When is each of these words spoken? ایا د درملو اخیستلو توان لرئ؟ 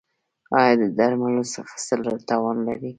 ایا 0.59 0.73
د 0.81 0.83
درملو 0.97 1.43
اخیستلو 1.63 2.11
توان 2.29 2.57
لرئ؟ 2.65 2.89